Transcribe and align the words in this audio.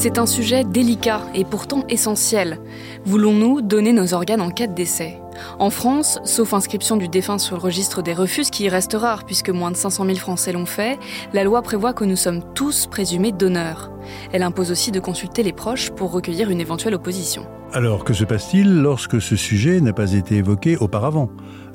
C'est 0.00 0.20
un 0.20 0.26
sujet 0.26 0.62
délicat 0.62 1.22
et 1.34 1.44
pourtant 1.44 1.82
essentiel. 1.88 2.60
Voulons-nous 3.04 3.62
donner 3.62 3.92
nos 3.92 4.14
organes 4.14 4.40
en 4.40 4.50
cas 4.50 4.68
de 4.68 4.72
décès? 4.72 5.18
En 5.58 5.70
France, 5.70 6.20
sauf 6.22 6.54
inscription 6.54 6.96
du 6.96 7.08
défunt 7.08 7.38
sur 7.38 7.56
le 7.56 7.62
registre 7.62 8.00
des 8.00 8.14
refus, 8.14 8.44
qui 8.44 8.62
y 8.62 8.68
reste 8.68 8.92
rare 8.92 9.24
puisque 9.24 9.50
moins 9.50 9.72
de 9.72 9.76
500 9.76 10.04
000 10.04 10.16
Français 10.18 10.52
l'ont 10.52 10.66
fait, 10.66 11.00
la 11.32 11.42
loi 11.42 11.62
prévoit 11.62 11.94
que 11.94 12.04
nous 12.04 12.14
sommes 12.14 12.44
tous 12.54 12.86
présumés 12.86 13.32
donneurs. 13.32 13.90
Elle 14.32 14.44
impose 14.44 14.70
aussi 14.70 14.92
de 14.92 15.00
consulter 15.00 15.42
les 15.42 15.52
proches 15.52 15.90
pour 15.90 16.12
recueillir 16.12 16.48
une 16.48 16.60
éventuelle 16.60 16.94
opposition. 16.94 17.44
Alors, 17.72 18.04
que 18.04 18.12
se 18.12 18.22
passe-t-il 18.22 18.80
lorsque 18.80 19.20
ce 19.20 19.34
sujet 19.34 19.80
n'a 19.80 19.92
pas 19.92 20.12
été 20.12 20.36
évoqué 20.36 20.76
auparavant? 20.76 21.28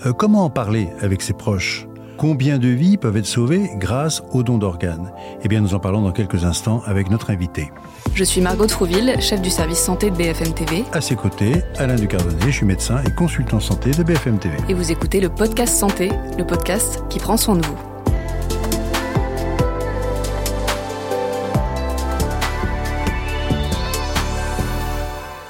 Euh, 0.06 0.14
Comment 0.14 0.46
en 0.46 0.50
parler 0.50 0.88
avec 1.02 1.22
ses 1.22 1.34
proches? 1.34 1.88
Combien 2.18 2.58
de 2.58 2.68
vies 2.68 2.98
peuvent 2.98 3.18
être 3.18 3.26
sauvées 3.26 3.72
grâce 3.78 4.24
au 4.32 4.44
don 4.44 4.58
d'organes? 4.58 5.12
Eh 5.44 5.48
bien, 5.48 5.62
nous 5.62 5.74
en 5.74 5.80
parlons 5.80 6.02
dans 6.02 6.12
quelques 6.12 6.44
instants 6.44 6.82
avec 6.86 7.10
notre 7.10 7.32
invité. 7.32 7.72
Je 8.14 8.24
suis 8.24 8.42
Margot 8.42 8.68
Trouville, 8.68 9.16
chef 9.20 9.42
du 9.42 9.50
service 9.50 9.80
santé 9.80 10.12
de 10.12 10.16
BFM 10.16 10.54
TV. 10.54 10.84
À 10.94 11.02
ses 11.02 11.16
côtés, 11.16 11.64
Alain 11.78 11.96
Ducardonnet, 11.96 12.46
je 12.46 12.52
suis 12.52 12.66
médecin 12.66 13.02
et 13.04 13.12
consultant 13.16 13.60
santé 13.60 13.92
de 13.92 14.04
BFM 14.04 14.38
TV. 14.38 14.56
Et 14.70 14.74
vous 14.74 14.92
écoutez 14.92 15.20
le 15.20 15.30
podcast 15.30 15.76
Santé, 15.76 16.12
le 16.38 16.46
podcast 16.46 17.04
qui 17.10 17.20
prend 17.20 17.38
soin 17.38 17.56
de 17.56 17.66
vous. 17.66 17.93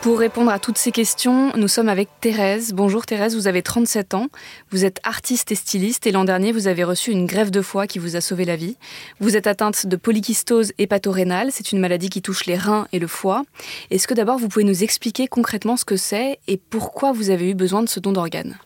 Pour 0.04 0.20
répondre 0.20 0.52
à 0.52 0.60
toutes 0.60 0.78
ces 0.78 0.92
questions, 0.92 1.54
nous 1.56 1.70
sommes 1.70 1.88
avec 1.88 2.10
Thérèse. 2.20 2.74
Bonjour 2.74 3.06
Thérèse, 3.06 3.38
vous 3.38 3.48
avez 3.48 3.62
37 3.62 4.16
ans, 4.16 4.28
vous 4.70 4.84
êtes 4.84 5.00
artiste 5.04 5.54
et 5.54 5.56
styliste 5.56 6.06
et 6.06 6.12
l'an 6.12 6.26
dernier 6.26 6.52
vous 6.52 6.68
avez 6.68 6.84
reçu 6.84 7.12
une 7.12 7.26
grève 7.26 7.52
de 7.52 7.62
foie 7.62 7.88
qui 7.88 8.00
vous 8.00 8.18
a 8.18 8.20
sauvé 8.20 8.44
la 8.44 8.58
vie. 8.58 8.76
Vous 9.22 9.38
êtes 9.38 9.48
atteinte 9.48 9.88
de 9.88 9.96
polykystose 9.96 10.74
hépatorénale, 10.78 11.54
c'est 11.54 11.72
une 11.72 11.80
maladie 11.80 12.10
qui 12.10 12.22
touche 12.22 12.48
les 12.48 12.58
reins 12.58 12.86
et 12.92 13.00
le 13.00 13.08
foie. 13.08 13.44
Est-ce 13.92 14.06
que 14.06 14.14
d'abord 14.14 14.38
vous 14.40 14.50
pouvez 14.50 14.66
nous 14.66 14.84
expliquer 14.84 15.28
concrètement 15.28 15.78
ce 15.78 15.86
que 15.86 15.96
c'est 15.96 16.38
et 16.50 16.58
pourquoi 16.58 17.14
vous 17.14 17.30
avez 17.30 17.52
eu 17.52 17.56
besoin 17.56 17.82
de 17.82 17.88
ce 17.88 18.02
don 18.02 18.12
d'organes? 18.12 18.58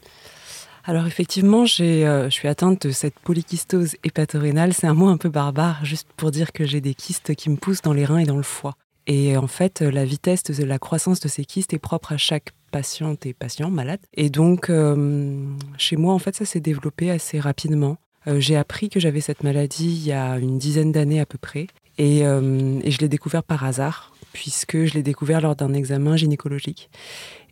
Alors 0.86 1.06
effectivement, 1.06 1.66
euh, 1.81 2.23
je 2.23 2.34
suis 2.34 2.47
atteinte 2.47 2.88
de 2.88 2.92
cette 2.92 3.19
polykystose 3.19 3.95
hépatorénale. 4.03 4.73
C'est 4.73 4.88
un 4.88 4.95
mot 4.95 5.09
un 5.09 5.17
peu 5.17 5.30
barbare, 5.30 5.86
juste 5.86 6.08
pour 6.17 6.31
dire 6.31 6.52
que 6.52 6.66
j'ai 6.66 6.81
des 6.81 6.95
kystes 6.95 7.36
qui 7.36 7.52
me 7.52 7.58
poussent 7.58 7.84
dans 7.84 7.94
les 7.94 8.06
reins 8.06 8.17
et 8.17 8.25
dans 8.25 8.38
le 8.38 8.42
foie. 8.42 8.73
Et 9.08 9.38
en 9.38 9.47
fait, 9.47 9.81
la 9.81 10.03
vitesse 10.03 10.44
de 10.44 10.63
la 10.66 10.80
croissance 10.80 11.22
de 11.22 11.30
ces 11.30 11.45
kystes 11.45 11.73
est 11.73 11.80
propre 11.80 12.11
à 12.11 12.17
chaque 12.17 12.52
patiente 12.72 13.25
et 13.25 13.33
patient 13.33 13.69
malade. 13.69 14.02
Et 14.13 14.30
donc, 14.30 14.69
euh, 14.69 15.45
chez 15.77 15.95
moi, 15.95 16.13
en 16.13 16.19
fait, 16.19 16.36
ça 16.36 16.45
s'est 16.45 16.59
développé 16.59 17.09
assez 17.09 17.39
rapidement. 17.39 17.97
Euh, 18.28 18.41
j'ai 18.41 18.58
appris 18.58 18.89
que 18.89 19.00
j'avais 19.00 19.22
cette 19.22 19.44
maladie 19.44 19.89
il 19.89 20.05
y 20.05 20.11
a 20.11 20.38
une 20.38 20.58
dizaine 20.58 20.91
d'années 20.91 21.22
à 21.22 21.25
peu 21.25 21.38
près. 21.38 21.67
Euh, 22.00 22.80
et 22.83 22.91
je 22.91 23.00
l'ai 23.00 23.08
découvert 23.08 23.44
par 23.44 23.63
hasard, 23.63 24.13
puisque 24.33 24.85
je 24.85 24.94
l'ai 24.94 25.03
découvert 25.03 25.39
lors 25.41 25.55
d'un 25.55 25.73
examen 25.73 26.17
gynécologique. 26.17 26.89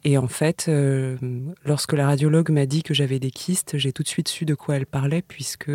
Et 0.04 0.20
en 0.20 0.28
fait, 0.28 0.70
lorsque 1.66 1.94
la 1.94 2.06
radiologue 2.06 2.52
m'a 2.52 2.68
dit 2.68 2.84
que 2.84 2.94
j'avais 2.94 3.18
des 3.18 3.32
kystes, 3.32 3.80
j'ai 3.80 3.92
tout 3.92 4.04
de 4.04 4.08
suite 4.08 4.28
su 4.28 4.46
de 4.46 4.54
quoi 4.54 4.76
elle 4.76 4.86
parlait, 4.86 5.24
puisque 5.24 5.72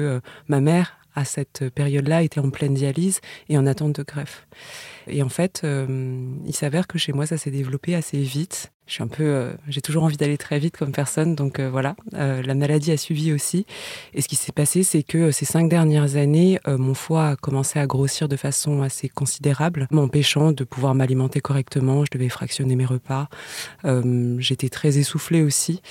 ma 0.46 0.60
mère, 0.60 0.99
à 1.14 1.24
cette 1.24 1.68
période-là, 1.70 2.22
était 2.22 2.40
en 2.40 2.50
pleine 2.50 2.74
dialyse 2.74 3.20
et 3.48 3.58
en 3.58 3.66
attente 3.66 3.96
de 3.96 4.02
greffe. 4.02 4.46
Et 5.06 5.22
en 5.22 5.28
fait, 5.28 5.62
euh, 5.64 6.34
il 6.46 6.54
s'avère 6.54 6.86
que 6.86 6.98
chez 6.98 7.12
moi, 7.12 7.26
ça 7.26 7.36
s'est 7.36 7.50
développé 7.50 7.94
assez 7.94 8.18
vite. 8.18 8.72
Je 8.90 8.94
suis 8.94 9.04
un 9.04 9.06
peu, 9.06 9.22
euh, 9.22 9.52
j'ai 9.68 9.80
toujours 9.80 10.02
envie 10.02 10.16
d'aller 10.16 10.36
très 10.36 10.58
vite 10.58 10.76
comme 10.76 10.90
personne, 10.90 11.36
donc 11.36 11.60
euh, 11.60 11.70
voilà. 11.70 11.94
la 12.10 12.54
maladie 12.56 12.90
a 12.90 12.96
suivi 12.96 13.32
aussi. 13.32 13.64
Et 14.14 14.20
ce 14.20 14.26
qui 14.26 14.34
s'est 14.34 14.50
passé, 14.50 14.82
c'est 14.82 15.04
que 15.04 15.30
ces 15.30 15.44
cinq 15.44 15.68
dernières 15.68 16.16
années, 16.16 16.58
mon 16.66 16.94
foie 16.94 17.28
a 17.28 17.36
commencé 17.36 17.78
à 17.78 17.86
grossir 17.86 18.28
de 18.28 18.34
façon 18.34 18.82
assez 18.82 19.08
considérable, 19.08 19.86
m'empêchant 19.92 20.50
de 20.50 20.64
pouvoir 20.64 20.96
m'alimenter 20.96 21.40
correctement. 21.40 22.04
Je 22.04 22.10
devais 22.10 22.28
fractionner 22.28 22.74
mes 22.74 22.84
repas. 22.84 23.28
J'étais 24.38 24.68
très 24.68 24.98
essoufflée 24.98 25.42
aussi. 25.42 25.82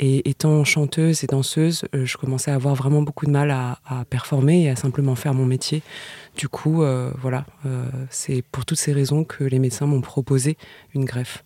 Et 0.00 0.28
étant 0.28 0.64
chanteuse 0.64 1.22
et 1.22 1.28
danseuse, 1.28 1.84
je 1.92 2.16
commençais 2.16 2.50
à 2.50 2.54
avoir 2.54 2.74
vraiment 2.74 3.02
beaucoup 3.02 3.26
de 3.26 3.30
mal 3.30 3.50
à, 3.50 3.78
à 3.86 4.04
performer 4.04 4.64
et 4.64 4.70
à 4.70 4.76
simplement 4.76 5.14
faire 5.14 5.34
mon 5.34 5.46
métier. 5.46 5.82
Du 6.36 6.48
coup, 6.48 6.82
euh, 6.82 7.12
voilà, 7.20 7.44
euh, 7.66 7.84
c'est 8.08 8.42
pour 8.50 8.64
toutes 8.64 8.78
ces 8.78 8.92
raisons 8.92 9.24
que 9.24 9.44
les 9.44 9.58
médecins 9.58 9.86
m'ont 9.86 10.00
proposé 10.00 10.56
une 10.94 11.04
greffe. 11.04 11.44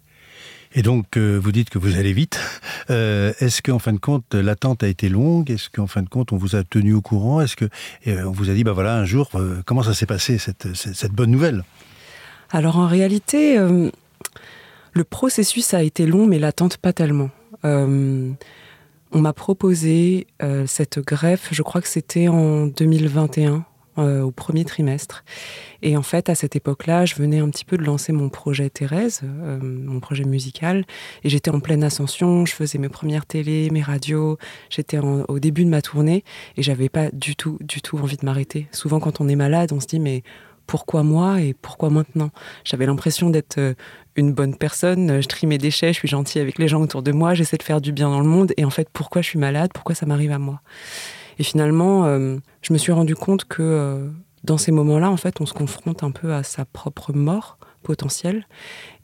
Et 0.76 0.82
donc, 0.82 1.16
euh, 1.16 1.38
vous 1.40 1.52
dites 1.52 1.70
que 1.70 1.78
vous 1.78 1.96
allez 1.96 2.12
vite. 2.12 2.40
Est-ce 2.88 3.62
qu'en 3.62 3.78
fin 3.78 3.92
de 3.92 3.98
compte, 3.98 4.34
l'attente 4.34 4.82
a 4.82 4.88
été 4.88 5.08
longue? 5.08 5.50
Est-ce 5.50 5.70
qu'en 5.70 5.86
fin 5.86 6.02
de 6.02 6.08
compte, 6.08 6.32
on 6.32 6.36
vous 6.36 6.56
a 6.56 6.64
tenu 6.64 6.92
au 6.92 7.00
courant? 7.00 7.40
Est-ce 7.40 7.56
qu'on 7.56 8.30
vous 8.32 8.50
a 8.50 8.54
dit, 8.54 8.64
bah 8.64 8.72
voilà, 8.72 8.96
un 8.96 9.04
jour, 9.04 9.30
comment 9.64 9.82
ça 9.82 9.94
s'est 9.94 10.06
passé, 10.06 10.36
cette, 10.36 10.74
cette, 10.74 11.12
bonne 11.12 11.30
nouvelle? 11.30 11.64
Alors, 12.50 12.76
en 12.76 12.86
réalité, 12.86 13.56
le 13.56 15.04
processus 15.04 15.72
a 15.72 15.82
été 15.82 16.06
long, 16.06 16.26
mais 16.26 16.38
l'attente 16.38 16.76
pas 16.76 16.92
tellement. 16.92 17.30
on 17.62 18.36
m'a 19.12 19.32
proposé 19.32 20.26
cette 20.66 20.98
greffe, 20.98 21.48
je 21.52 21.62
crois 21.62 21.80
que 21.80 21.88
c'était 21.88 22.28
en 22.28 22.66
2021, 22.66 23.64
euh, 23.98 24.22
au 24.22 24.30
premier 24.30 24.64
trimestre. 24.64 25.24
Et 25.82 25.96
en 25.96 26.02
fait, 26.02 26.28
à 26.28 26.34
cette 26.34 26.56
époque-là, 26.56 27.04
je 27.04 27.14
venais 27.14 27.38
un 27.38 27.48
petit 27.50 27.64
peu 27.64 27.76
de 27.76 27.84
lancer 27.84 28.12
mon 28.12 28.28
projet 28.28 28.70
Thérèse, 28.70 29.20
euh, 29.24 29.58
mon 29.62 30.00
projet 30.00 30.24
musical, 30.24 30.84
et 31.22 31.28
j'étais 31.28 31.50
en 31.50 31.60
pleine 31.60 31.84
ascension. 31.84 32.46
Je 32.46 32.52
faisais 32.52 32.78
mes 32.78 32.88
premières 32.88 33.26
télés, 33.26 33.70
mes 33.70 33.82
radios. 33.82 34.38
J'étais 34.70 34.98
au 34.98 35.38
début 35.38 35.64
de 35.64 35.70
ma 35.70 35.82
tournée 35.82 36.24
et 36.56 36.62
j'avais 36.62 36.88
pas 36.88 37.10
du 37.12 37.36
tout, 37.36 37.58
du 37.60 37.82
tout 37.82 37.98
envie 37.98 38.16
de 38.16 38.24
m'arrêter. 38.24 38.68
Souvent, 38.72 39.00
quand 39.00 39.20
on 39.20 39.28
est 39.28 39.36
malade, 39.36 39.72
on 39.72 39.80
se 39.80 39.86
dit 39.86 40.00
mais 40.00 40.22
pourquoi 40.66 41.02
moi 41.02 41.40
et 41.40 41.54
pourquoi 41.54 41.90
maintenant? 41.90 42.30
J'avais 42.64 42.86
l'impression 42.86 43.30
d'être 43.30 43.58
euh, 43.58 43.74
une 44.16 44.32
bonne 44.32 44.56
personne, 44.56 45.20
je 45.20 45.28
trie 45.28 45.46
mes 45.46 45.58
déchets, 45.58 45.92
je 45.92 45.98
suis 45.98 46.08
gentille 46.08 46.40
avec 46.40 46.58
les 46.58 46.68
gens 46.68 46.80
autour 46.80 47.02
de 47.02 47.12
moi, 47.12 47.34
j'essaie 47.34 47.56
de 47.56 47.62
faire 47.62 47.80
du 47.80 47.92
bien 47.92 48.08
dans 48.08 48.20
le 48.20 48.26
monde, 48.26 48.52
et 48.56 48.64
en 48.64 48.70
fait, 48.70 48.88
pourquoi 48.92 49.22
je 49.22 49.28
suis 49.28 49.38
malade? 49.38 49.70
Pourquoi 49.74 49.94
ça 49.94 50.06
m'arrive 50.06 50.32
à 50.32 50.38
moi? 50.38 50.60
Et 51.38 51.42
finalement, 51.42 52.06
euh, 52.06 52.36
je 52.62 52.72
me 52.72 52.78
suis 52.78 52.92
rendu 52.92 53.14
compte 53.14 53.44
que 53.44 53.62
euh, 53.62 54.08
dans 54.44 54.58
ces 54.58 54.72
moments-là, 54.72 55.10
en 55.10 55.16
fait, 55.16 55.40
on 55.40 55.46
se 55.46 55.54
confronte 55.54 56.02
un 56.02 56.10
peu 56.10 56.32
à 56.32 56.42
sa 56.42 56.64
propre 56.64 57.12
mort 57.12 57.58
potentielle. 57.82 58.46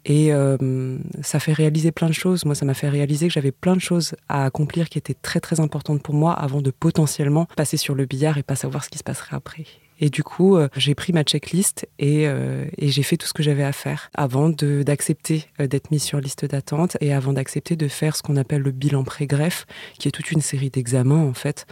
Et 0.06 0.32
euh, 0.32 0.98
ça 1.22 1.40
fait 1.40 1.52
réaliser 1.52 1.92
plein 1.92 2.08
de 2.08 2.14
choses. 2.14 2.44
Moi, 2.46 2.54
ça 2.54 2.64
m'a 2.64 2.74
fait 2.74 2.88
réaliser 2.88 3.28
que 3.28 3.34
j'avais 3.34 3.52
plein 3.52 3.76
de 3.76 3.80
choses 3.80 4.14
à 4.28 4.44
accomplir 4.44 4.88
qui 4.88 4.96
étaient 4.96 5.14
très 5.14 5.40
très 5.40 5.60
importantes 5.60 6.02
pour 6.02 6.14
moi 6.14 6.32
avant 6.32 6.62
de 6.62 6.70
potentiellement 6.70 7.46
passer 7.56 7.76
sur 7.76 7.94
le 7.94 8.06
billard 8.06 8.38
et 8.38 8.42
pas 8.42 8.56
savoir 8.56 8.82
ce 8.82 8.88
qui 8.88 8.98
se 8.98 9.04
passerait 9.04 9.36
après. 9.36 9.66
Et 10.00 10.08
du 10.08 10.22
coup, 10.22 10.56
euh, 10.56 10.68
j'ai 10.76 10.94
pris 10.94 11.12
ma 11.12 11.22
checklist 11.22 11.86
et, 11.98 12.26
euh, 12.26 12.64
et 12.78 12.88
j'ai 12.88 13.02
fait 13.02 13.18
tout 13.18 13.26
ce 13.26 13.34
que 13.34 13.42
j'avais 13.42 13.62
à 13.62 13.72
faire 13.72 14.10
avant 14.14 14.48
d'accepter 14.48 15.46
euh, 15.60 15.66
d'être 15.66 15.90
mis 15.90 16.00
sur 16.00 16.20
liste 16.20 16.46
d'attente 16.46 16.96
et 17.00 17.12
avant 17.12 17.34
d'accepter 17.34 17.76
de 17.76 17.86
faire 17.86 18.16
ce 18.16 18.22
qu'on 18.22 18.36
appelle 18.36 18.62
le 18.62 18.70
bilan 18.70 19.04
pré-greffe, 19.04 19.66
qui 19.98 20.08
est 20.08 20.10
toute 20.10 20.32
une 20.32 20.40
série 20.40 20.70
d'examens 20.70 21.22
en 21.22 21.34
fait 21.34 21.66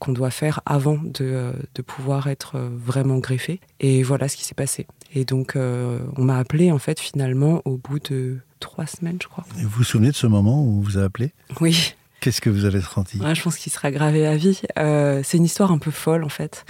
qu'on 0.00 0.12
doit 0.12 0.30
faire 0.30 0.60
avant 0.66 0.98
de, 0.98 1.52
de, 1.74 1.82
pouvoir 1.82 2.26
être 2.26 2.58
vraiment 2.58 3.18
greffé. 3.18 3.60
Et 3.78 4.02
voilà 4.02 4.26
ce 4.28 4.36
qui 4.36 4.44
s'est 4.44 4.54
passé. 4.54 4.86
Et 5.14 5.24
donc, 5.24 5.54
on 5.56 6.24
m'a 6.24 6.38
appelé 6.38 6.72
en 6.72 6.78
fait 6.78 6.98
finalement 6.98 7.62
au 7.64 7.76
bout 7.76 8.00
de 8.00 8.38
trois 8.58 8.86
semaines, 8.86 9.18
je 9.22 9.28
crois. 9.28 9.44
vous 9.54 9.68
vous 9.68 9.84
souvenez 9.84 10.10
de 10.10 10.16
ce 10.16 10.26
moment 10.26 10.64
où 10.64 10.78
on 10.78 10.80
vous 10.80 10.98
a 10.98 11.02
appelé? 11.02 11.32
Oui, 11.60 11.94
Qu'est-ce 12.20 12.42
que 12.42 12.50
vous 12.50 12.66
avez 12.66 12.82
senti 12.82 13.18
Je 13.18 13.42
pense 13.42 13.56
qu'il 13.56 13.72
sera 13.72 13.90
gravé 13.90 14.26
à 14.26 14.36
vie. 14.36 14.60
Euh, 14.78 15.22
c'est 15.24 15.38
une 15.38 15.44
histoire 15.44 15.72
un 15.72 15.78
peu 15.78 15.90
folle 15.90 16.22
en 16.22 16.28
fait. 16.28 16.66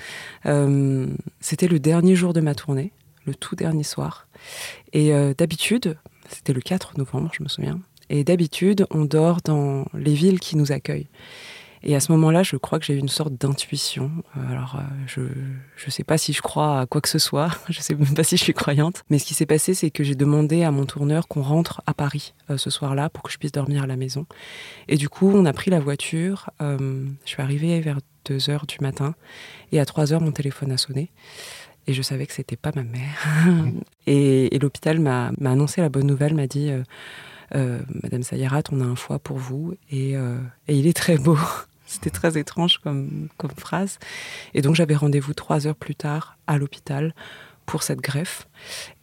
Euh, 0.47 1.09
c'était 1.41 1.67
le 1.67 1.81
dernier 1.81 2.15
jour 2.15 2.33
de 2.33 2.41
ma 2.41 2.55
tournée, 2.55 2.93
le 3.27 3.35
tout 3.35 3.57
dernier 3.57 3.83
soir. 3.83 4.29
Et 4.93 5.13
euh, 5.13 5.35
d'habitude, 5.37 5.99
c'était 6.29 6.53
le 6.53 6.61
4 6.61 6.99
novembre, 6.99 7.31
je 7.37 7.43
me 7.43 7.49
souviens. 7.49 7.81
Et 8.11 8.23
d'habitude, 8.23 8.87
on 8.91 9.05
dort 9.05 9.39
dans 9.45 9.87
les 9.93 10.15
villes 10.15 10.39
qui 10.39 10.57
nous 10.57 10.71
accueillent. 10.71 11.09
Et 11.83 11.95
à 11.97 12.01
ce 12.01 12.13
moment-là, 12.13 12.43
je 12.43 12.57
crois 12.57 12.79
que 12.79 12.85
j'ai 12.85 12.95
eu 12.95 12.99
une 12.99 13.09
sorte 13.09 13.33
d'intuition. 13.35 14.11
Euh, 14.37 14.51
alors, 14.51 14.77
euh, 14.77 14.83
je 15.07 15.23
ne 15.23 15.91
sais 15.91 16.05
pas 16.05 16.19
si 16.19 16.33
je 16.35 16.43
crois 16.43 16.81
à 16.81 16.87
quoi 16.87 17.01
que 17.01 17.09
ce 17.09 17.19
soit, 17.19 17.49
je 17.71 17.79
ne 17.79 17.83
sais 17.83 17.95
même 17.95 18.15
pas 18.15 18.23
si 18.23 18.37
je 18.37 18.43
suis 18.43 18.53
croyante. 18.53 19.03
Mais 19.09 19.19
ce 19.19 19.25
qui 19.25 19.35
s'est 19.35 19.47
passé, 19.47 19.73
c'est 19.73 19.91
que 19.91 20.05
j'ai 20.05 20.15
demandé 20.15 20.63
à 20.63 20.71
mon 20.71 20.85
tourneur 20.85 21.27
qu'on 21.27 21.43
rentre 21.43 21.81
à 21.87 21.95
Paris 21.95 22.35
euh, 22.51 22.59
ce 22.59 22.69
soir-là 22.69 23.09
pour 23.09 23.23
que 23.23 23.33
je 23.33 23.39
puisse 23.39 23.53
dormir 23.53 23.85
à 23.85 23.87
la 23.87 23.97
maison. 23.97 24.27
Et 24.89 24.97
du 24.97 25.09
coup, 25.09 25.33
on 25.35 25.47
a 25.47 25.53
pris 25.53 25.71
la 25.71 25.81
voiture. 25.81 26.51
je 26.61 27.09
suis 27.25 27.43
arrivée 27.43 27.81
vers 27.81 27.99
2 28.27 28.51
heures 28.51 28.67
du 28.67 28.77
matin. 28.81 29.15
Et 29.73 29.81
à 29.81 29.87
3 29.87 30.13
heures, 30.13 30.21
mon 30.21 30.33
téléphone 30.33 30.73
a 30.73 30.77
sonné. 30.77 31.11
Et 31.87 31.95
je 31.95 32.03
savais 32.03 32.27
que 32.27 32.35
c'était 32.35 32.57
pas 32.57 32.73
ma 32.75 32.83
mère. 32.83 33.27
et, 34.07 34.59
l'hôpital 34.61 35.01
m'a 35.01 35.33
annoncé 35.45 35.81
la 35.81 35.89
bonne 35.89 36.07
nouvelle, 36.07 36.35
m'a 36.35 36.47
dit... 36.47 36.71
Madame 37.53 38.23
Sayarat, 38.23 38.63
on 38.71 38.81
a 38.81 38.85
un 38.85 38.95
foie 38.95 39.19
pour 39.19 39.37
vous 39.37 39.75
et, 39.91 40.13
et 40.13 40.19
il 40.69 40.87
est 40.87 40.97
très 40.97 41.19
beau. 41.19 41.37
C'était 41.91 42.11
très 42.11 42.39
étrange 42.39 42.79
comme, 42.79 43.29
phrase. 43.57 43.99
Et 44.55 44.63
donc 44.63 44.77
j'avais 44.77 44.95
rendez-vous 44.95 45.35
trois 45.35 45.67
heures 45.67 45.75
plus 45.75 45.97
tard 45.97 46.39
à 46.47 46.57
l'hôpital 46.57 47.15
pour 47.67 47.83
cette 47.83 48.01
greffe. 48.01 48.47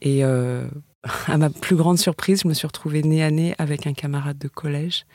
Et 0.01 0.23
euh, 0.23 0.65
à 1.27 1.37
ma 1.37 1.49
plus 1.49 1.75
grande 1.75 1.97
surprise, 1.97 2.43
je 2.43 2.47
me 2.47 2.53
suis 2.53 2.65
retrouvée 2.65 3.03
nez 3.03 3.23
à 3.23 3.29
nez 3.29 3.55
avec 3.57 3.87
un 3.87 3.93
camarade 3.93 4.37
de 4.37 4.47
collège 4.47 5.05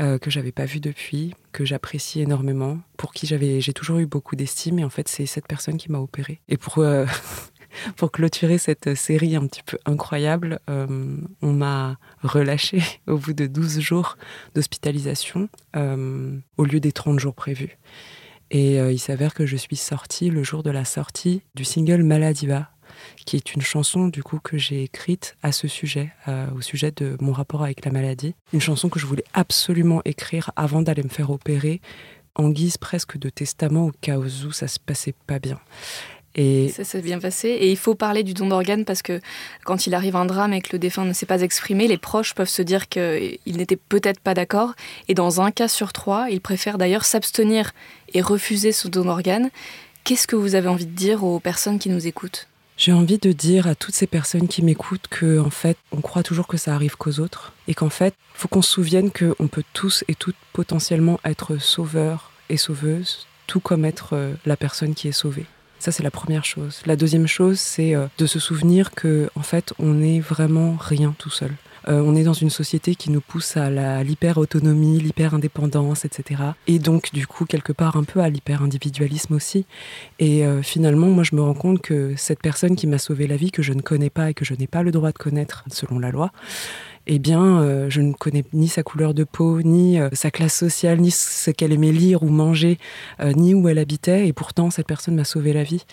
euh, 0.00 0.18
que 0.18 0.30
j'avais 0.30 0.52
pas 0.52 0.64
vu 0.64 0.80
depuis, 0.80 1.34
que 1.52 1.66
j'apprécie 1.66 2.22
énormément, 2.22 2.78
pour 2.96 3.12
qui 3.12 3.26
j'avais 3.26 3.60
j'ai 3.60 3.74
toujours 3.74 3.98
eu 3.98 4.06
beaucoup 4.06 4.34
d'estime. 4.34 4.78
Et 4.78 4.84
en 4.84 4.88
fait, 4.88 5.06
c'est 5.06 5.26
cette 5.26 5.46
personne 5.46 5.76
qui 5.76 5.92
m'a 5.92 5.98
opérée. 5.98 6.40
Et 6.48 6.56
pour 6.56 6.78
euh, 6.78 7.04
pour 7.96 8.12
clôturer 8.12 8.58
cette 8.58 8.94
série 8.94 9.36
un 9.36 9.46
petit 9.46 9.62
peu 9.62 9.78
incroyable, 9.86 10.60
euh, 10.68 11.16
on 11.42 11.52
m'a 11.52 11.98
relâché 12.22 12.82
au 13.06 13.16
bout 13.16 13.32
de 13.32 13.46
12 13.46 13.80
jours 13.80 14.16
d'hospitalisation 14.54 15.48
euh, 15.76 16.38
au 16.56 16.64
lieu 16.64 16.80
des 16.80 16.92
30 16.92 17.18
jours 17.18 17.34
prévus. 17.34 17.78
Et 18.52 18.78
il 18.78 18.98
s'avère 18.98 19.32
que 19.32 19.46
je 19.46 19.56
suis 19.56 19.76
sortie 19.76 20.28
le 20.28 20.42
jour 20.42 20.64
de 20.64 20.70
la 20.70 20.84
sortie 20.84 21.42
du 21.54 21.62
single 21.62 22.02
Maladiva, 22.02 22.68
qui 23.24 23.36
est 23.36 23.54
une 23.54 23.62
chanson 23.62 24.08
du 24.08 24.24
coup 24.24 24.40
que 24.42 24.58
j'ai 24.58 24.82
écrite 24.82 25.36
à 25.44 25.52
ce 25.52 25.68
sujet, 25.68 26.12
au 26.56 26.60
sujet 26.60 26.90
de 26.90 27.16
mon 27.20 27.30
rapport 27.30 27.62
avec 27.62 27.84
la 27.84 27.92
maladie. 27.92 28.34
Une 28.52 28.60
chanson 28.60 28.88
que 28.88 28.98
je 28.98 29.06
voulais 29.06 29.22
absolument 29.34 30.02
écrire 30.04 30.50
avant 30.56 30.82
d'aller 30.82 31.04
me 31.04 31.08
faire 31.08 31.30
opérer, 31.30 31.80
en 32.34 32.50
guise 32.50 32.78
presque 32.78 33.18
de 33.18 33.28
testament 33.28 33.86
au 33.86 33.92
cas 34.00 34.18
où 34.18 34.52
ça 34.52 34.68
se 34.68 34.78
passait 34.78 35.14
pas 35.26 35.38
bien. 35.38 35.60
Et 36.36 36.68
ça 36.68 36.84
s'est 36.84 37.02
bien 37.02 37.18
passé. 37.18 37.48
Et 37.48 37.70
il 37.70 37.76
faut 37.76 37.94
parler 37.94 38.22
du 38.22 38.34
don 38.34 38.46
d'organes 38.46 38.84
parce 38.84 39.02
que 39.02 39.20
quand 39.64 39.86
il 39.86 39.94
arrive 39.94 40.16
un 40.16 40.26
drame 40.26 40.52
et 40.52 40.60
que 40.60 40.70
le 40.72 40.78
défunt 40.78 41.04
ne 41.04 41.12
s'est 41.12 41.26
pas 41.26 41.42
exprimé, 41.42 41.88
les 41.88 41.98
proches 41.98 42.34
peuvent 42.34 42.48
se 42.48 42.62
dire 42.62 42.88
qu'il 42.88 43.38
n'était 43.46 43.76
peut-être 43.76 44.20
pas 44.20 44.34
d'accord. 44.34 44.74
Et 45.08 45.14
dans 45.14 45.40
un 45.40 45.50
cas 45.50 45.68
sur 45.68 45.92
trois, 45.92 46.30
ils 46.30 46.40
préfèrent 46.40 46.78
d'ailleurs 46.78 47.04
s'abstenir 47.04 47.72
et 48.14 48.22
refuser 48.22 48.72
ce 48.72 48.88
don 48.88 49.04
d'organes. 49.04 49.50
Qu'est-ce 50.04 50.26
que 50.26 50.36
vous 50.36 50.54
avez 50.54 50.68
envie 50.68 50.86
de 50.86 50.94
dire 50.94 51.24
aux 51.24 51.40
personnes 51.40 51.78
qui 51.78 51.90
nous 51.90 52.06
écoutent? 52.06 52.46
J'ai 52.76 52.92
envie 52.92 53.18
de 53.18 53.32
dire 53.32 53.66
à 53.66 53.74
toutes 53.74 53.94
ces 53.94 54.06
personnes 54.06 54.48
qui 54.48 54.62
m'écoutent 54.62 55.06
que, 55.10 55.38
en 55.38 55.50
fait, 55.50 55.76
on 55.92 56.00
croit 56.00 56.22
toujours 56.22 56.46
que 56.46 56.56
ça 56.56 56.74
arrive 56.74 56.96
qu'aux 56.96 57.20
autres 57.20 57.52
et 57.68 57.74
qu'en 57.74 57.90
fait, 57.90 58.14
faut 58.32 58.48
qu'on 58.48 58.62
se 58.62 58.72
souvienne 58.72 59.10
qu'on 59.10 59.48
peut 59.48 59.64
tous 59.74 60.02
et 60.08 60.14
toutes 60.14 60.36
potentiellement 60.54 61.20
être 61.22 61.58
sauveurs 61.58 62.32
et 62.48 62.56
sauveuses, 62.56 63.26
tout 63.46 63.60
comme 63.60 63.84
être 63.84 64.14
euh, 64.14 64.32
la 64.46 64.56
personne 64.56 64.94
qui 64.94 65.08
est 65.08 65.12
sauvée. 65.12 65.44
Ça, 65.80 65.92
c'est 65.92 66.02
la 66.02 66.10
première 66.10 66.44
chose. 66.44 66.82
La 66.84 66.94
deuxième 66.94 67.26
chose, 67.26 67.58
c'est 67.58 67.94
euh, 67.94 68.06
de 68.18 68.26
se 68.26 68.38
souvenir 68.38 68.90
que, 68.90 69.30
en 69.34 69.42
fait, 69.42 69.72
on 69.78 69.94
n'est 69.94 70.20
vraiment 70.20 70.76
rien 70.78 71.14
tout 71.18 71.30
seul. 71.30 71.52
Euh, 71.88 72.02
on 72.04 72.14
est 72.14 72.22
dans 72.22 72.34
une 72.34 72.50
société 72.50 72.94
qui 72.94 73.10
nous 73.10 73.22
pousse 73.22 73.56
à 73.56 73.70
l'hyper-autonomie, 74.04 75.00
l'hyper-indépendance, 75.00 76.04
etc. 76.04 76.42
Et 76.66 76.78
donc, 76.78 77.12
du 77.14 77.26
coup, 77.26 77.46
quelque 77.46 77.72
part, 77.72 77.96
un 77.96 78.04
peu 78.04 78.20
à 78.20 78.28
l'hyper-individualisme 78.28 79.34
aussi. 79.34 79.64
Et 80.18 80.44
euh, 80.44 80.62
finalement, 80.62 81.06
moi, 81.06 81.24
je 81.24 81.34
me 81.34 81.40
rends 81.40 81.54
compte 81.54 81.80
que 81.80 82.12
cette 82.16 82.42
personne 82.42 82.76
qui 82.76 82.86
m'a 82.86 82.98
sauvé 82.98 83.26
la 83.26 83.36
vie, 83.36 83.50
que 83.50 83.62
je 83.62 83.72
ne 83.72 83.80
connais 83.80 84.10
pas 84.10 84.28
et 84.28 84.34
que 84.34 84.44
je 84.44 84.52
n'ai 84.52 84.66
pas 84.66 84.82
le 84.82 84.92
droit 84.92 85.12
de 85.12 85.18
connaître 85.18 85.64
selon 85.70 85.98
la 85.98 86.10
loi, 86.10 86.30
eh 87.06 87.18
bien, 87.18 87.60
euh, 87.60 87.90
je 87.90 88.00
ne 88.00 88.12
connais 88.12 88.44
ni 88.52 88.68
sa 88.68 88.82
couleur 88.82 89.14
de 89.14 89.24
peau, 89.24 89.62
ni 89.62 89.98
euh, 89.98 90.08
sa 90.12 90.30
classe 90.30 90.54
sociale, 90.54 91.00
ni 91.00 91.10
ce 91.10 91.50
qu'elle 91.50 91.72
aimait 91.72 91.92
lire 91.92 92.22
ou 92.22 92.28
manger, 92.28 92.78
euh, 93.20 93.32
ni 93.32 93.54
où 93.54 93.68
elle 93.68 93.78
habitait. 93.78 94.28
Et 94.28 94.32
pourtant, 94.32 94.70
cette 94.70 94.86
personne 94.86 95.16
m'a 95.16 95.24
sauvé 95.24 95.52
la 95.52 95.62
vie. 95.62 95.84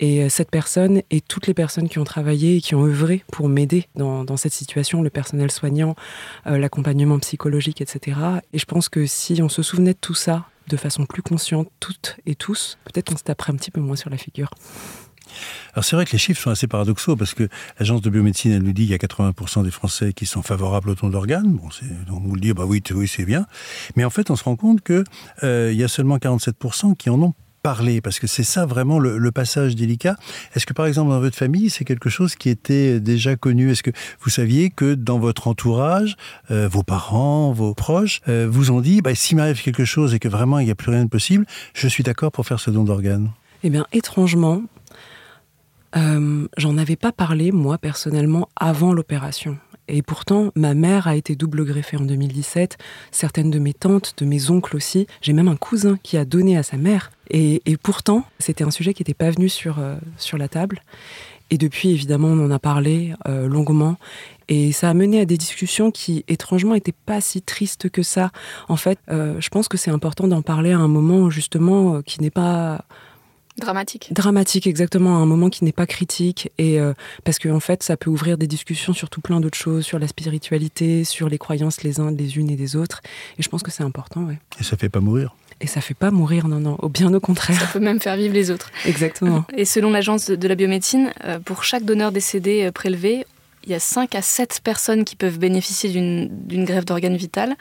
Et 0.00 0.28
cette 0.28 0.50
personne 0.50 1.02
et 1.10 1.20
toutes 1.20 1.48
les 1.48 1.54
personnes 1.54 1.88
qui 1.88 1.98
ont 1.98 2.04
travaillé 2.04 2.56
et 2.56 2.60
qui 2.60 2.76
ont 2.76 2.84
œuvré 2.84 3.24
pour 3.32 3.48
m'aider 3.48 3.88
dans, 3.96 4.22
dans, 4.22 4.36
cette 4.36 4.52
situation, 4.52 5.02
le 5.02 5.10
personnel 5.10 5.50
soignant, 5.50 5.96
l'accompagnement 6.44 7.18
psychologique, 7.18 7.80
etc. 7.80 8.16
Et 8.52 8.60
je 8.60 8.64
pense 8.64 8.88
que 8.88 9.06
si 9.06 9.42
on 9.42 9.48
se 9.48 9.60
souvenait 9.60 9.94
de 9.94 9.98
tout 10.00 10.14
ça 10.14 10.46
de 10.68 10.76
façon 10.76 11.04
plus 11.04 11.22
consciente, 11.22 11.68
toutes 11.80 12.16
et 12.26 12.36
tous, 12.36 12.78
peut-être 12.84 13.12
on 13.12 13.16
se 13.16 13.24
taperait 13.24 13.52
un 13.52 13.56
petit 13.56 13.72
peu 13.72 13.80
moins 13.80 13.96
sur 13.96 14.08
la 14.08 14.18
figure. 14.18 14.50
Alors 15.74 15.84
c'est 15.84 15.96
vrai 15.96 16.04
que 16.04 16.12
les 16.12 16.18
chiffres 16.18 16.40
sont 16.40 16.50
assez 16.50 16.66
paradoxaux 16.66 17.16
parce 17.16 17.34
que 17.34 17.48
l'agence 17.78 18.02
de 18.02 18.10
biomédecine, 18.10 18.52
elle 18.52 18.62
nous 18.62 18.72
dit 18.72 18.82
qu'il 18.82 18.92
y 18.92 18.94
a 18.94 18.98
80% 18.98 19.64
des 19.64 19.70
Français 19.70 20.12
qui 20.12 20.26
sont 20.26 20.42
favorables 20.42 20.90
au 20.90 20.94
don 20.94 21.08
d'organes. 21.08 21.52
Bon, 21.52 21.68
on 22.10 22.20
vous 22.20 22.34
le 22.34 22.40
dit, 22.40 22.52
bah 22.52 22.64
oui, 22.66 22.82
oui 22.94 23.08
c'est 23.08 23.24
bien. 23.24 23.46
Mais 23.96 24.04
en 24.04 24.10
fait, 24.10 24.30
on 24.30 24.36
se 24.36 24.44
rend 24.44 24.56
compte 24.56 24.82
qu'il 24.82 25.04
euh, 25.44 25.72
y 25.72 25.84
a 25.84 25.88
seulement 25.88 26.16
47% 26.16 26.96
qui 26.96 27.10
en 27.10 27.20
ont 27.22 27.34
parlé, 27.62 28.00
parce 28.00 28.18
que 28.18 28.26
c'est 28.26 28.44
ça 28.44 28.66
vraiment 28.66 28.98
le, 28.98 29.30
passage 29.30 29.76
délicat. 29.76 30.16
Est-ce 30.54 30.64
que 30.64 30.72
par 30.72 30.86
exemple 30.86 31.10
dans 31.10 31.20
votre 31.20 31.36
famille, 31.36 31.70
c'est 31.70 31.84
quelque 31.84 32.08
chose 32.08 32.34
qui 32.34 32.48
était 32.48 32.98
déjà 32.98 33.36
connu? 33.36 33.70
Est-ce 33.70 33.82
que 33.82 33.90
vous 34.20 34.30
saviez 34.30 34.70
que 34.70 34.94
dans 34.94 35.18
votre 35.18 35.48
entourage, 35.48 36.16
euh, 36.50 36.66
vos 36.66 36.82
parents, 36.82 37.52
vos 37.52 37.74
proches, 37.74 38.20
euh, 38.28 38.48
vous 38.50 38.70
ont 38.70 38.80
dit, 38.80 39.02
bah, 39.02 39.14
s'il 39.14 39.36
m'arrive 39.36 39.62
quelque 39.62 39.84
chose 39.84 40.14
et 40.14 40.18
que 40.18 40.28
vraiment 40.28 40.58
il 40.58 40.64
n'y 40.64 40.70
a 40.70 40.74
plus 40.74 40.90
rien 40.90 41.04
de 41.04 41.10
possible, 41.10 41.44
je 41.74 41.88
suis 41.88 42.02
d'accord 42.02 42.32
pour 42.32 42.46
faire 42.46 42.58
ce 42.58 42.70
don 42.70 42.84
d'organes 42.84 43.30
Eh 43.62 43.70
bien, 43.70 43.86
étrangement, 43.92 44.62
euh, 45.96 46.46
j'en 46.56 46.78
avais 46.78 46.96
pas 46.96 47.12
parlé, 47.12 47.52
moi, 47.52 47.78
personnellement, 47.78 48.48
avant 48.56 48.92
l'opération. 48.92 49.58
Et 49.90 50.02
pourtant, 50.02 50.52
ma 50.54 50.74
mère 50.74 51.06
a 51.06 51.16
été 51.16 51.34
double 51.34 51.64
greffée 51.64 51.96
en 51.96 52.04
2017, 52.04 52.76
certaines 53.10 53.50
de 53.50 53.58
mes 53.58 53.72
tantes, 53.72 54.14
de 54.18 54.26
mes 54.26 54.50
oncles 54.50 54.76
aussi. 54.76 55.06
J'ai 55.22 55.32
même 55.32 55.48
un 55.48 55.56
cousin 55.56 55.98
qui 56.02 56.18
a 56.18 56.26
donné 56.26 56.58
à 56.58 56.62
sa 56.62 56.76
mère. 56.76 57.10
Et, 57.30 57.62
pourtant, 57.82 58.24
c'était 58.38 58.64
un 58.64 58.70
sujet 58.70 58.92
qui 58.92 59.02
n'était 59.02 59.14
pas 59.14 59.30
venu 59.30 59.48
sur, 59.48 59.78
euh, 59.78 59.96
sur 60.18 60.36
la 60.36 60.48
table. 60.48 60.82
Et 61.50 61.56
depuis, 61.56 61.90
évidemment, 61.90 62.28
on 62.28 62.44
en 62.44 62.50
a 62.50 62.58
parlé 62.58 63.14
euh, 63.26 63.48
longuement. 63.48 63.96
Et 64.48 64.72
ça 64.72 64.90
a 64.90 64.94
mené 64.94 65.20
à 65.20 65.24
des 65.24 65.38
discussions 65.38 65.90
qui, 65.90 66.22
étrangement, 66.28 66.74
n'étaient 66.74 66.92
pas 66.92 67.22
si 67.22 67.40
tristes 67.40 67.88
que 67.88 68.02
ça. 68.02 68.30
En 68.68 68.76
fait, 68.76 68.98
je 69.08 69.48
pense 69.48 69.68
que 69.68 69.76
c'est 69.76 69.90
important 69.90 70.26
d'en 70.26 70.42
parler 70.42 70.72
à 70.72 70.78
un 70.78 70.88
moment, 70.88 71.28
justement, 71.28 72.00
qui 72.02 72.20
n'est 72.22 72.30
pas 72.30 72.84
Dramatique. 73.58 74.08
Dramatique, 74.12 74.66
exactement, 74.66 75.16
à 75.16 75.18
un 75.20 75.26
moment 75.26 75.50
qui 75.50 75.64
n'est 75.64 75.72
pas 75.72 75.86
critique. 75.86 76.50
Et 76.58 76.80
euh, 76.80 76.94
parce 77.24 77.38
qu'en 77.38 77.56
en 77.56 77.60
fait, 77.60 77.82
ça 77.82 77.96
peut 77.96 78.10
ouvrir 78.10 78.38
des 78.38 78.46
discussions 78.46 78.92
sur 78.92 79.10
tout 79.10 79.20
plein 79.20 79.40
d'autres 79.40 79.58
choses, 79.58 79.84
sur 79.84 79.98
la 79.98 80.08
spiritualité, 80.08 81.04
sur 81.04 81.28
les 81.28 81.38
croyances 81.38 81.82
les 81.82 82.00
uns 82.00 82.12
des 82.12 82.38
unes 82.38 82.50
et 82.50 82.56
des 82.56 82.76
autres. 82.76 83.00
Et 83.38 83.42
je 83.42 83.48
pense 83.48 83.62
que 83.62 83.70
c'est 83.70 83.82
important, 83.82 84.22
ouais. 84.24 84.38
Et 84.60 84.64
ça 84.64 84.76
fait 84.76 84.88
pas 84.88 85.00
mourir 85.00 85.34
et 85.60 85.66
ça 85.66 85.80
fait 85.80 85.94
pas 85.94 86.10
mourir, 86.10 86.46
non, 86.46 86.60
non, 86.60 86.78
bien 86.88 87.12
au 87.12 87.20
contraire. 87.20 87.58
Ça 87.58 87.66
peut 87.66 87.80
même 87.80 88.00
faire 88.00 88.16
vivre 88.16 88.34
les 88.34 88.50
autres. 88.50 88.70
Exactement. 88.86 89.44
Et 89.56 89.64
selon 89.64 89.90
l'agence 89.90 90.30
de 90.30 90.48
la 90.48 90.54
biomédecine, 90.54 91.12
euh, 91.24 91.40
pour 91.40 91.64
chaque 91.64 91.84
donneur 91.84 92.12
décédé 92.12 92.64
euh, 92.64 92.70
prélevé, 92.70 93.26
il 93.64 93.70
y 93.70 93.74
a 93.74 93.80
5 93.80 94.14
à 94.14 94.22
7 94.22 94.60
personnes 94.62 95.04
qui 95.04 95.16
peuvent 95.16 95.38
bénéficier 95.38 95.90
d'une 95.90 96.64
grève 96.64 96.84
d'organes 96.84 97.16
vital. 97.16 97.56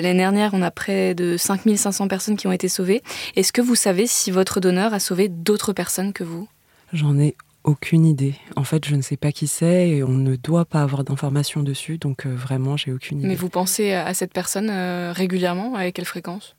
L'année 0.00 0.18
dernière, 0.18 0.54
on 0.54 0.62
a 0.62 0.70
près 0.70 1.14
de 1.14 1.36
5500 1.36 2.08
personnes 2.08 2.36
qui 2.36 2.46
ont 2.46 2.52
été 2.52 2.68
sauvées. 2.68 3.02
Est-ce 3.36 3.52
que 3.52 3.60
vous 3.60 3.74
savez 3.74 4.06
si 4.06 4.30
votre 4.30 4.60
donneur 4.60 4.92
a 4.92 4.98
sauvé 4.98 5.28
d'autres 5.28 5.72
personnes 5.72 6.12
que 6.12 6.24
vous? 6.24 6.48
J'en 6.92 7.18
ai 7.18 7.36
aucune 7.64 8.04
idée. 8.04 8.34
En 8.56 8.64
fait, 8.64 8.84
je 8.84 8.94
ne 8.94 9.02
sais 9.02 9.16
pas 9.16 9.32
qui 9.32 9.46
c'est 9.46 9.88
et 9.88 10.02
on 10.02 10.08
ne 10.08 10.36
doit 10.36 10.64
pas 10.64 10.82
avoir 10.82 11.04
d'informations 11.04 11.62
dessus, 11.62 11.98
donc 11.98 12.26
euh, 12.26 12.34
vraiment, 12.34 12.76
j'ai 12.76 12.92
aucune 12.92 13.20
idée. 13.20 13.28
Mais 13.28 13.34
vous 13.34 13.48
pensez 13.48 13.92
à 13.92 14.12
cette 14.14 14.32
personne 14.32 14.68
euh, 14.70 15.12
régulièrement? 15.12 15.74
Avec 15.74 15.94
quelle 15.94 16.04
fréquence? 16.04 16.56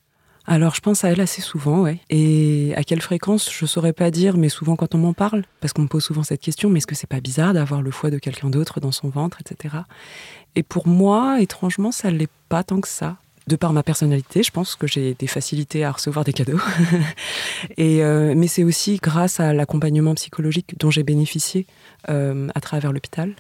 Alors, 0.48 0.76
je 0.76 0.82
pense 0.82 1.04
à 1.04 1.10
elle 1.10 1.22
assez 1.22 1.42
souvent, 1.42 1.82
ouais. 1.82 2.00
Et 2.10 2.74
à 2.76 2.84
quelle 2.84 3.02
fréquence, 3.02 3.52
je 3.52 3.66
saurais 3.66 3.94
pas 3.94 4.12
dire, 4.12 4.38
mais 4.38 4.50
souvent 4.50 4.76
quand 4.76 4.94
on 4.94 5.00
m'en 5.00 5.14
parle, 5.14 5.44
parce 5.60 5.74
qu'on 5.74 5.82
me 5.84 5.88
pose 5.88 6.04
souvent 6.04 6.24
cette 6.24 6.42
question, 6.42 6.70
mais 6.70 6.78
est-ce 6.78 6.88
que 6.88 6.96
c'est 6.96 7.10
pas 7.10 7.20
bizarre 7.20 7.54
d'avoir 7.54 7.82
le 7.82 7.90
foie 7.90 8.12
de 8.12 8.20
quelqu'un 8.20 8.50
d'autre 8.50 8.80
dans 8.80 8.92
son 8.92 9.10
ventre, 9.10 9.40
etc. 9.42 9.76
Et 10.56 10.62
pour 10.62 10.88
moi, 10.88 11.42
étrangement, 11.42 11.92
ça 11.92 12.12
l'est 12.12 12.30
pas 12.48 12.64
tant 12.64 12.80
que 12.80 12.88
ça 12.88 13.18
de 13.48 13.56
par 13.56 13.74
ma 13.74 13.84
personnalité, 13.84 14.42
je 14.42 14.52
pense 14.52 14.76
que 14.76 14.88
j'ai 14.88 15.14
des 15.14 15.28
facilités 15.28 15.84
à 15.84 15.92
recevoir 15.92 16.26
des 16.26 16.34
cadeaux. 16.34 16.60
euh, 17.80 18.34
mais 18.36 18.48
c'est 18.48 18.64
aussi 18.64 18.98
grâce 19.02 19.40
à 19.40 19.54
l'accompagnement 19.54 20.16
psychologique 20.16 20.80
dont 20.80 20.90
j'ai 20.90 21.04
bénéficié 21.04 21.68
euh, 22.10 22.48
à 22.56 22.62
travers 22.62 22.92
l'hôpital. 22.92 23.34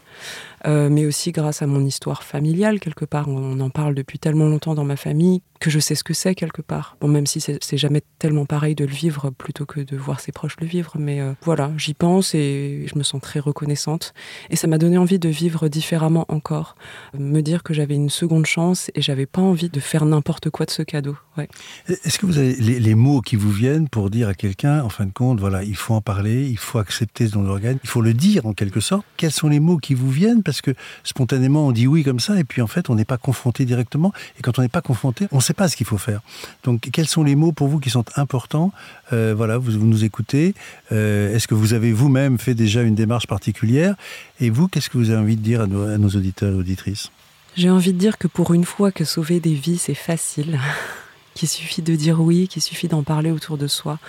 Euh, 0.67 0.89
mais 0.89 1.05
aussi 1.05 1.31
grâce 1.31 1.61
à 1.61 1.67
mon 1.67 1.83
histoire 1.85 2.23
familiale, 2.23 2.79
quelque 2.79 3.05
part. 3.05 3.27
On 3.27 3.59
en 3.59 3.69
parle 3.69 3.95
depuis 3.95 4.19
tellement 4.19 4.47
longtemps 4.47 4.75
dans 4.75 4.85
ma 4.85 4.95
famille 4.95 5.41
que 5.65 5.71
je 5.71 5.79
sais 5.79 5.95
ce 5.95 6.03
que 6.03 6.13
c'est, 6.13 6.35
quelque 6.35 6.61
part. 6.61 6.95
Bon, 7.01 7.07
même 7.07 7.25
si 7.25 7.41
c'est 7.41 7.77
jamais 7.77 8.03
tellement 8.19 8.45
pareil 8.45 8.75
de 8.75 8.85
le 8.85 8.91
vivre 8.91 9.31
plutôt 9.31 9.65
que 9.65 9.79
de 9.79 9.97
voir 9.97 10.19
ses 10.19 10.31
proches 10.31 10.57
le 10.59 10.67
vivre, 10.67 10.93
mais 10.99 11.21
euh, 11.21 11.33
voilà, 11.41 11.71
j'y 11.75 11.95
pense 11.95 12.35
et 12.35 12.85
je 12.85 12.95
me 12.95 13.03
sens 13.03 13.19
très 13.19 13.39
reconnaissante. 13.39 14.13
Et 14.51 14.57
ça 14.57 14.67
m'a 14.67 14.77
donné 14.77 14.99
envie 14.99 15.17
de 15.17 15.27
vivre 15.27 15.67
différemment 15.67 16.25
encore. 16.27 16.75
Me 17.17 17.41
dire 17.41 17.63
que 17.63 17.73
j'avais 17.73 17.95
une 17.95 18.11
seconde 18.11 18.45
chance 18.45 18.91
et 18.93 19.01
j'avais 19.01 19.25
pas 19.25 19.41
envie 19.41 19.69
de 19.69 19.79
faire 19.79 20.05
n'importe 20.05 20.51
quoi 20.51 20.67
de 20.67 20.71
ce 20.71 20.83
cadeau. 20.83 21.17
Ouais. 21.35 21.49
Est-ce 21.87 22.19
que 22.19 22.27
vous 22.27 22.37
avez 22.37 22.53
les, 22.53 22.95
mots 22.95 23.21
qui 23.21 23.35
vous 23.35 23.51
viennent 23.51 23.89
pour 23.89 24.11
dire 24.11 24.29
à 24.29 24.35
quelqu'un, 24.35 24.83
en 24.83 24.89
fin 24.89 25.05
de 25.05 25.11
compte, 25.11 25.39
voilà, 25.39 25.63
il 25.63 25.75
faut 25.75 25.95
en 25.95 26.01
parler, 26.01 26.47
il 26.47 26.57
faut 26.59 26.77
accepter 26.77 27.27
ce 27.27 27.33
don 27.33 27.41
d'organe, 27.41 27.79
il 27.83 27.89
faut 27.89 28.01
le 28.01 28.13
dire 28.13 28.45
en 28.45 28.53
quelque 28.53 28.79
sorte 28.79 29.03
Quels 29.17 29.31
sont 29.31 29.49
les 29.49 29.59
mots 29.59 29.77
qui 29.77 29.95
vous 29.95 30.11
viennent? 30.11 30.43
Parce 30.43 30.61
que 30.61 30.75
spontanément, 31.03 31.65
on 31.65 31.71
dit 31.71 31.87
oui 31.87 32.03
comme 32.03 32.19
ça, 32.19 32.39
et 32.39 32.43
puis 32.43 32.61
en 32.61 32.67
fait, 32.67 32.89
on 32.91 32.95
n'est 32.95 33.03
pas 33.03 33.17
confronté 33.17 33.65
directement. 33.65 34.13
Et 34.37 34.43
quand 34.43 34.59
on 34.59 34.61
n'est 34.61 34.69
pas 34.69 34.81
confronté, 34.81 35.27
on 35.31 35.39
sait 35.39 35.54
pas 35.55 35.67
ce 35.67 35.75
qu'il 35.75 35.85
faut 35.85 35.97
faire. 35.97 36.21
Donc, 36.63 36.89
quels 36.91 37.07
sont 37.07 37.23
les 37.23 37.35
mots 37.35 37.51
pour 37.51 37.67
vous 37.67 37.79
qui 37.79 37.89
sont 37.89 38.05
importants? 38.15 38.71
Euh, 39.13 39.33
Voilà, 39.35 39.57
vous, 39.57 39.71
nous 39.71 40.03
écoutez. 40.03 40.53
Euh, 40.91 41.33
est-ce 41.33 41.47
que 41.47 41.55
vous 41.55 41.73
avez 41.73 41.91
vous-même 41.91 42.37
fait 42.37 42.53
déjà 42.53 42.81
une 42.81 42.95
démarche 42.95 43.27
particulière? 43.27 43.95
Et 44.39 44.49
vous, 44.49 44.67
qu'est-ce 44.67 44.89
que 44.89 44.97
vous 44.97 45.09
avez 45.09 45.21
envie 45.21 45.35
de 45.35 45.41
dire 45.41 45.61
à 45.61 45.67
nos, 45.67 46.09
auditeurs 46.09 46.51
et 46.53 46.55
auditrices? 46.55 47.11
J'ai 47.55 47.69
envie 47.69 47.93
de 47.93 47.97
dire 47.97 48.17
que 48.17 48.27
pour 48.27 48.53
une 48.53 48.65
fois 48.65 48.91
que 48.91 49.05
sauver 49.05 49.39
des 49.39 49.53
vies, 49.53 49.77
c'est 49.77 49.95
facile. 49.95 50.59
qu'il 51.33 51.49
suffit 51.49 51.81
de 51.81 51.95
dire 51.95 52.21
oui, 52.21 52.47
qu'il 52.47 52.61
suffit 52.61 52.87
d'en 52.87 53.03
parler 53.03 53.31
autour 53.31 53.57
de 53.57 53.67
soi. 53.67 53.99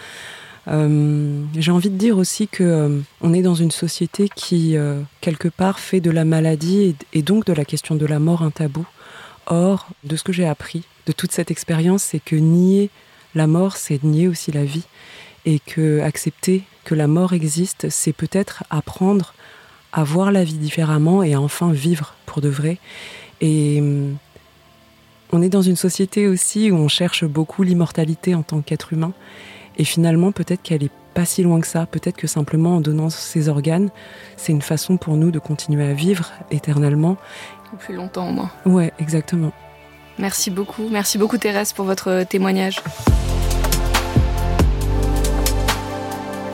Euh, 0.68 1.42
j'ai 1.56 1.70
envie 1.70 1.90
de 1.90 1.96
dire 1.96 2.18
aussi 2.18 2.48
que 2.48 3.02
on 3.20 3.32
est 3.32 3.42
dans 3.42 3.54
une 3.54 3.70
société 3.70 4.28
qui 4.34 4.76
quelque 5.20 5.48
part 5.48 5.78
fait 5.78 6.00
de 6.00 6.10
la 6.10 6.24
maladie 6.24 6.96
et, 7.12 7.22
donc 7.22 7.44
de 7.46 7.52
la 7.52 7.64
question 7.64 7.94
de 7.94 8.06
la 8.06 8.18
mort 8.18 8.42
un 8.42 8.50
tabou. 8.50 8.86
Or, 9.46 9.88
de 10.04 10.16
ce 10.16 10.24
que 10.24 10.32
j'ai 10.32 10.46
appris 10.46 10.84
de 11.06 11.12
toute 11.12 11.32
cette 11.32 11.50
expérience, 11.50 12.02
c'est 12.02 12.20
que 12.20 12.36
nier 12.36 12.90
la 13.34 13.46
mort, 13.46 13.76
c'est 13.76 14.02
nier 14.02 14.28
aussi 14.28 14.50
la 14.50 14.64
vie, 14.64 14.86
et 15.44 15.60
que 15.60 16.00
accepter 16.00 16.64
que 16.84 16.94
la 16.94 17.06
mort 17.06 17.32
existe, 17.32 17.88
c'est 17.90 18.12
peut-être 18.12 18.64
apprendre 18.70 19.34
à 19.92 20.04
voir 20.04 20.32
la 20.32 20.44
vie 20.44 20.58
différemment 20.58 21.22
et 21.22 21.36
enfin 21.36 21.72
vivre 21.72 22.14
pour 22.26 22.40
de 22.40 22.48
vrai. 22.48 22.78
Et 23.40 23.78
hum, 23.80 24.16
on 25.32 25.42
est 25.42 25.48
dans 25.48 25.62
une 25.62 25.76
société 25.76 26.28
aussi 26.28 26.70
où 26.70 26.76
on 26.76 26.88
cherche 26.88 27.24
beaucoup 27.24 27.62
l'immortalité 27.62 28.34
en 28.34 28.42
tant 28.42 28.60
qu'être 28.60 28.92
humain. 28.92 29.12
Et 29.78 29.84
finalement, 29.84 30.32
peut-être 30.32 30.62
qu'elle 30.62 30.84
est 30.84 30.92
pas 31.16 31.24
si 31.24 31.42
loin 31.42 31.60
que 31.60 31.66
ça. 31.66 31.86
Peut-être 31.86 32.18
que 32.18 32.26
simplement 32.26 32.76
en 32.76 32.80
donnant 32.82 33.08
ses 33.08 33.48
organes, 33.48 33.88
c'est 34.36 34.52
une 34.52 34.60
façon 34.60 34.98
pour 34.98 35.16
nous 35.16 35.30
de 35.30 35.38
continuer 35.38 35.88
à 35.88 35.94
vivre 35.94 36.30
éternellement. 36.50 37.16
Ou 37.72 37.76
plus 37.76 37.94
longtemps 37.94 38.28
au 38.28 38.32
moins. 38.32 38.50
Ouais, 38.66 38.92
exactement. 38.98 39.50
Merci 40.18 40.50
beaucoup. 40.50 40.88
Merci 40.90 41.16
beaucoup 41.16 41.38
Thérèse 41.38 41.72
pour 41.72 41.86
votre 41.86 42.24
témoignage. 42.24 42.82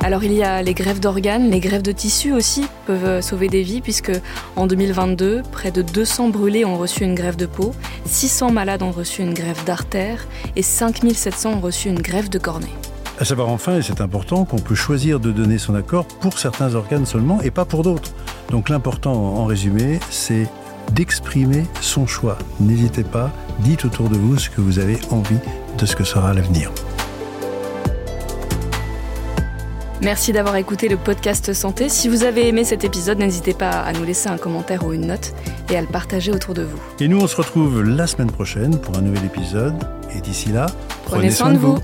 Alors 0.04 0.22
il 0.22 0.32
y 0.32 0.44
a 0.44 0.62
les 0.62 0.74
grèves 0.74 1.00
d'organes, 1.00 1.50
les 1.50 1.60
grèves 1.60 1.82
de 1.82 1.92
tissus 1.92 2.32
aussi 2.32 2.66
peuvent 2.86 3.20
sauver 3.20 3.48
des 3.48 3.62
vies 3.62 3.80
puisque 3.80 4.12
en 4.56 4.66
2022, 4.68 5.42
près 5.50 5.70
de 5.72 5.82
200 5.82 6.28
brûlés 6.28 6.64
ont 6.64 6.76
reçu 6.76 7.02
une 7.04 7.14
grève 7.14 7.36
de 7.36 7.46
peau, 7.46 7.72
600 8.06 8.52
malades 8.52 8.82
ont 8.82 8.90
reçu 8.90 9.22
une 9.22 9.34
grève 9.34 9.64
d'artère 9.64 10.26
et 10.54 10.62
5700 10.62 11.54
ont 11.54 11.60
reçu 11.60 11.88
une 11.88 12.00
grève 12.00 12.28
de 12.28 12.38
cornée. 12.38 12.74
À 13.20 13.24
savoir 13.24 13.48
enfin, 13.48 13.76
et 13.76 13.82
c'est 13.82 14.00
important, 14.00 14.44
qu'on 14.44 14.58
peut 14.58 14.74
choisir 14.74 15.20
de 15.20 15.30
donner 15.32 15.58
son 15.58 15.74
accord 15.74 16.06
pour 16.06 16.38
certains 16.38 16.74
organes 16.74 17.06
seulement 17.06 17.40
et 17.42 17.50
pas 17.50 17.64
pour 17.64 17.82
d'autres. 17.82 18.12
Donc 18.50 18.68
l'important 18.68 19.12
en 19.12 19.44
résumé, 19.44 20.00
c'est 20.10 20.48
d'exprimer 20.92 21.64
son 21.80 22.06
choix. 22.06 22.38
N'hésitez 22.58 23.04
pas, 23.04 23.30
dites 23.60 23.84
autour 23.84 24.08
de 24.08 24.16
vous 24.16 24.38
ce 24.38 24.50
que 24.50 24.60
vous 24.60 24.78
avez 24.78 24.98
envie 25.10 25.38
de 25.78 25.86
ce 25.86 25.94
que 25.94 26.04
sera 26.04 26.32
l'avenir. 26.34 26.70
Merci 30.02 30.32
d'avoir 30.32 30.56
écouté 30.56 30.88
le 30.88 30.96
podcast 30.96 31.52
Santé. 31.52 31.88
Si 31.88 32.08
vous 32.08 32.24
avez 32.24 32.48
aimé 32.48 32.64
cet 32.64 32.82
épisode, 32.82 33.18
n'hésitez 33.18 33.54
pas 33.54 33.70
à 33.70 33.92
nous 33.92 34.02
laisser 34.02 34.28
un 34.28 34.36
commentaire 34.36 34.84
ou 34.84 34.92
une 34.92 35.06
note 35.06 35.32
et 35.70 35.76
à 35.76 35.80
le 35.80 35.86
partager 35.86 36.32
autour 36.32 36.54
de 36.54 36.62
vous. 36.62 36.78
Et 36.98 37.06
nous, 37.06 37.20
on 37.20 37.28
se 37.28 37.36
retrouve 37.36 37.82
la 37.82 38.08
semaine 38.08 38.32
prochaine 38.32 38.80
pour 38.80 38.96
un 38.98 39.00
nouvel 39.00 39.24
épisode. 39.24 39.74
Et 40.16 40.20
d'ici 40.20 40.48
là, 40.48 40.66
prenez, 41.04 41.30
soin, 41.30 41.52
de 41.52 41.58
vous. 41.58 41.78